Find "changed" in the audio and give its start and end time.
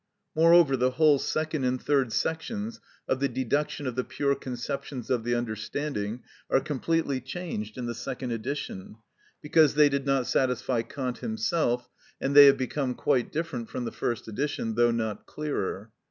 7.21-7.77